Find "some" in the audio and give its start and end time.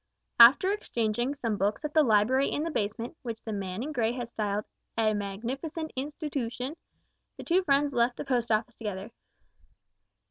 1.35-1.57